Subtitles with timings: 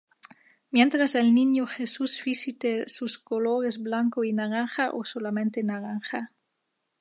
[0.71, 6.31] Mientras el niño Jesús viste los colores blanco y naranja o solamente naranja.